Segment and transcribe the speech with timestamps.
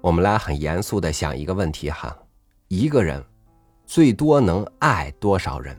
[0.00, 2.16] 我们来很严肃的想一个问题哈：
[2.68, 3.22] 一个人
[3.84, 5.76] 最多能爱多少人？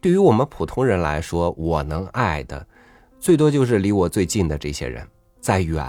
[0.00, 2.66] 对于我们普通人来说，我能爱的
[3.18, 5.08] 最多就是离我最近的这些人，
[5.40, 5.82] 再远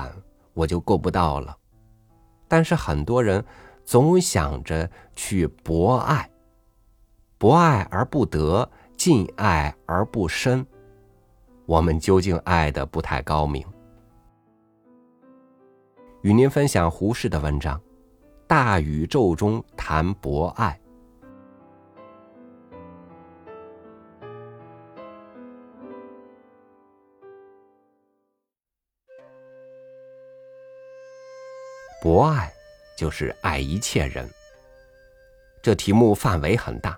[0.54, 1.58] 我就够不到了。
[2.48, 3.44] 但是很多人
[3.84, 6.30] 总想着去博爱，
[7.38, 10.66] 博爱而不得，近爱而不深。
[11.66, 13.66] 我们究竟爱的不太高明。
[16.24, 17.78] 与您分享胡适的文章
[18.48, 20.80] 《大宇宙中谈博爱》。
[32.02, 32.50] 博爱
[32.98, 34.26] 就是爱一切人。
[35.62, 36.98] 这题目范围很大，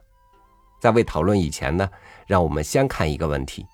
[0.79, 1.89] 在未讨论以前呢，
[2.27, 3.65] 让我们先看一个问题：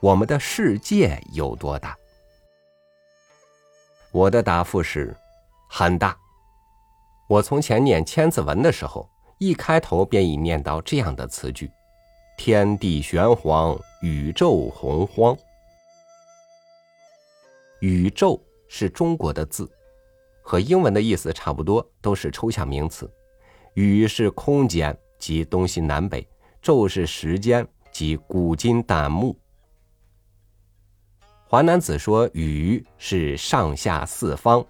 [0.00, 1.94] 我们的世界有多大？
[4.16, 5.14] 我的答复是
[5.68, 6.16] 很大。
[7.28, 11.70] 我从前念《千字文》的时候，一开头便已念到这样的词句
[12.38, 15.36] ：“天地玄黄，宇宙洪荒。”
[17.80, 19.70] 宇宙是中国的字。
[20.40, 23.12] 和英文的意思差不多，都是抽象名词。
[23.74, 26.26] 宇是空间，即东西南北；
[26.62, 29.36] 宙是时间，即古今旦暮。
[31.48, 34.66] 华南子说：“宇是上下四方，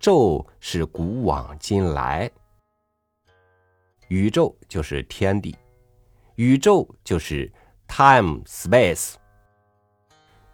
[0.00, 2.28] 宙是古往今来。”
[4.08, 5.56] 宇宙就是天地，
[6.34, 7.52] 宇宙就是
[7.86, 9.14] time space。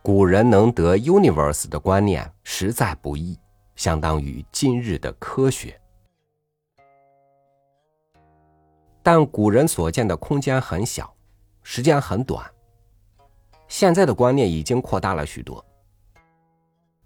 [0.03, 3.39] 古人能得 universe 的观念实在不易。
[3.75, 5.81] 相当于今日的科学，
[9.03, 11.17] 但古人所见的空间很小，
[11.62, 12.52] 时间很短。
[13.73, 15.65] 现在的观念已经扩大了许多。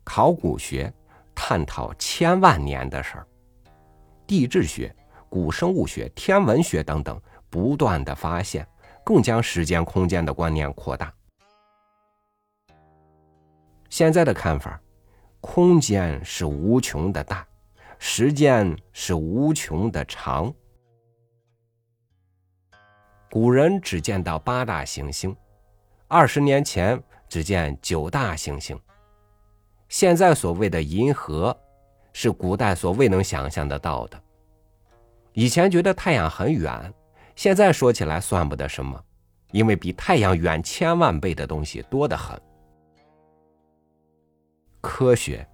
[0.02, 0.92] 考古学
[1.32, 3.26] 探讨千万年的事儿，
[4.26, 4.92] 地质学、
[5.28, 8.66] 古生物学、天文学等等不断的发现，
[9.04, 11.14] 更将时间空间的观念扩大。
[13.88, 14.80] 现在的看法。
[15.40, 17.46] 空间是无穷的大，
[18.00, 20.52] 时间是无穷的长。
[23.30, 25.36] 古人只见到八大行星，
[26.08, 28.78] 二十年前只见九大行星。
[29.88, 31.56] 现在所谓的银河，
[32.12, 34.20] 是古代所未能想象得到的。
[35.32, 36.92] 以前觉得太阳很远，
[37.34, 39.02] 现在说起来算不得什么，
[39.50, 42.40] 因为比太阳远千万倍的东西多得很。
[44.80, 45.46] 科学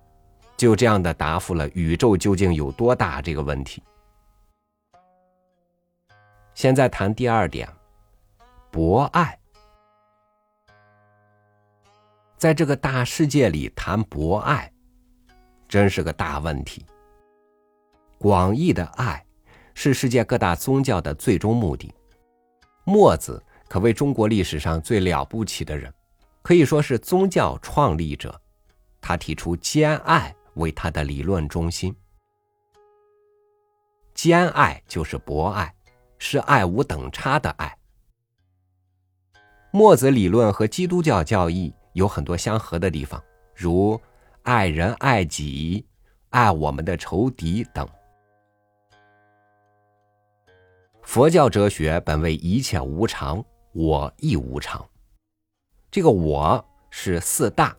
[0.57, 3.83] 就这样的答复了宇宙究竟有多大这个问题。
[6.53, 7.67] 现在谈第二点，
[8.71, 9.39] 博爱。
[12.43, 14.69] 在这个大世界里谈博爱，
[15.69, 16.85] 真是个大问题。
[18.19, 19.25] 广义的爱
[19.75, 21.95] 是世界各大宗教的最终目的。
[22.83, 25.95] 墨子可谓中国历史上最了不起的人，
[26.43, 28.43] 可以说是宗教创立者。
[29.01, 31.95] 他提出兼爱为他的理论中心，
[34.15, 35.73] 兼爱就是博爱，
[36.19, 37.79] 是爱无等差的爱。
[39.71, 43.23] 墨子理论和基督教教义有很多相合的地方，
[43.55, 44.01] 如
[44.43, 45.85] 爱人爱己、
[46.31, 47.89] 爱我们的仇敌等。
[51.03, 54.85] 佛教哲学本为一切无常，我亦无常。
[55.91, 57.77] 这个我是四大。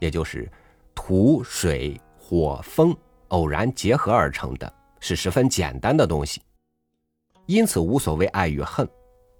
[0.00, 0.50] 也就是
[0.94, 2.94] 土、水、火、风
[3.28, 6.42] 偶然结合而成的，是十分简单的东西，
[7.46, 8.86] 因此无所谓爱与恨，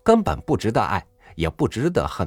[0.02, 1.04] 根本不值得爱，
[1.34, 2.26] 也不值得恨。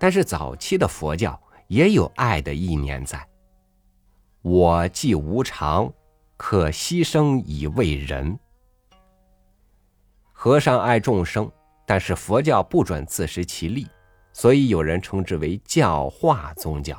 [0.00, 3.24] 但是早期的佛教也有爱的意念在。
[4.40, 5.92] 我既无常，
[6.38, 8.38] 可牺牲以为人。
[10.32, 11.52] 和尚爱众生，
[11.84, 13.86] 但是佛教不准自食其力。
[14.32, 16.98] 所以有人称之为教化宗教。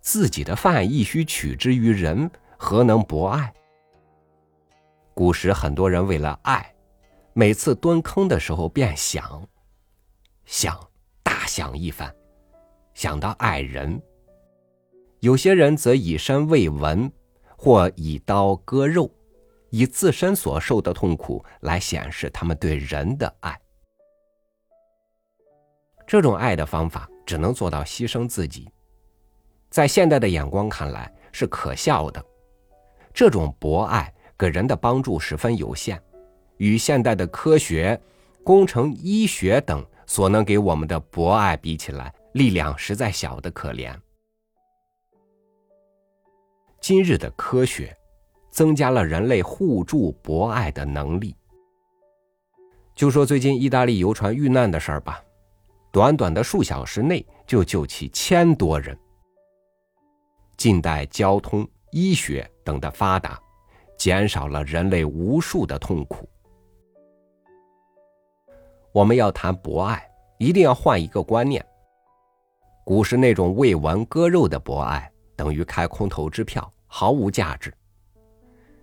[0.00, 3.50] 自己的饭亦须取之于人，何能博爱？
[5.14, 6.74] 古时很多人为了爱，
[7.32, 9.48] 每次蹲坑的时候便想，
[10.44, 10.78] 想
[11.48, 12.14] 想一番，
[12.94, 14.00] 想到爱人。
[15.20, 17.10] 有些人则以身喂文，
[17.56, 19.10] 或以刀割肉，
[19.70, 23.60] 以自身所受的痛苦来显示他们对人的爱。
[26.06, 28.70] 这种爱的方法只能做到牺牲自己，
[29.68, 32.24] 在现代的眼光看来是可笑的。
[33.12, 36.00] 这种博爱给人的帮助十分有限，
[36.58, 38.00] 与现代的科学、
[38.44, 43.94] 工程、医学等所能给我们的博爱比起来，力量实在小得可怜。
[46.80, 47.94] 今日的科学
[48.50, 51.36] 增加了人类互助博爱的能力。
[52.94, 55.22] 就说最近意大利游船遇难的事儿吧，
[55.92, 58.98] 短短的数小时内就救起千多人。
[60.56, 63.38] 近代交通、医学等的发达，
[63.98, 66.26] 减少了人类无数的痛苦。
[68.92, 70.02] 我们要谈博爱，
[70.38, 71.64] 一定要换一个观念。
[72.84, 77.72] 古时那种为文割肉的博爱，等于开空头支票，毫无价值。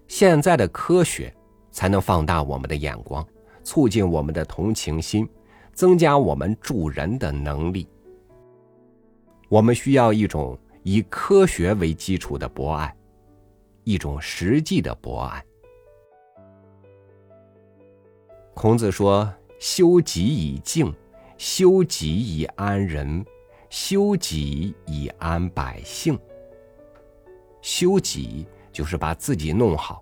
[0.08, 1.34] 现在的科学
[1.72, 3.28] 才能放大我们的眼光，
[3.64, 5.28] 促进我们的同情心，
[5.74, 7.90] 增加我们助人的能力。
[9.50, 12.96] 我们需要一种以科学为基础的博爱，
[13.84, 15.44] 一种实际的博爱。
[18.54, 19.28] 孔子说
[19.60, 20.94] ：“修己以敬，
[21.38, 23.26] 修己以安人。”
[23.68, 26.18] 修己以安百姓。
[27.62, 30.02] 修己就是把自己弄好。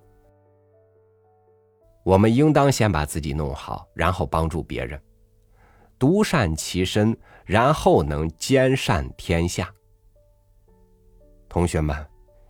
[2.04, 5.02] 我们应当先把自己弄好，然后帮助别人，
[5.98, 9.74] 独善其身，然后能兼善天下。
[11.50, 11.96] 同学们，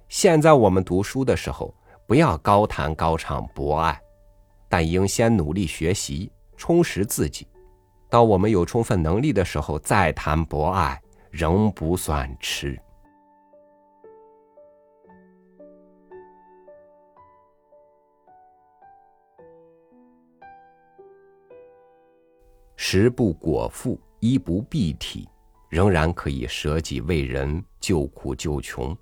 [0.10, 1.74] 现在我们读书的时候，
[2.06, 4.02] 不要高谈高唱博爱，
[4.68, 7.48] 但应先努力学习，充实自己。
[8.10, 11.00] 当我们有充分能力的时候，再谈博爱。
[11.34, 12.80] 仍不算迟。
[22.76, 25.28] 食不果腹，衣不蔽体，
[25.70, 28.96] 仍然可以舍己为人，救苦救穷。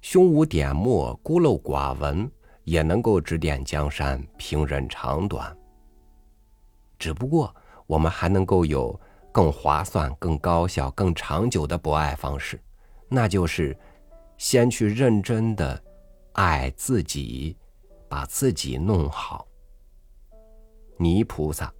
[0.00, 2.30] 胸无点墨，孤陋寡闻，
[2.62, 5.52] 也能够指点江山，平人长短。
[6.98, 7.54] 只不过，
[7.86, 8.98] 我们还能够有。
[9.32, 12.58] 更划算、更高效、更长久的博爱方式，
[13.06, 13.76] 那就是
[14.38, 15.78] 先去认真的
[16.32, 17.54] 爱自己，
[18.08, 19.46] 把自己弄好。
[20.96, 21.70] 泥菩萨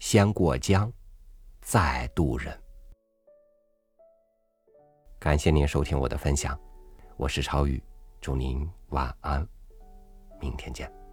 [0.00, 0.92] 先过江，
[1.60, 2.60] 再渡人。
[5.20, 6.58] 感谢您收听我的分享，
[7.16, 7.80] 我是超宇，
[8.20, 9.46] 祝您晚安，
[10.40, 11.05] 明天见。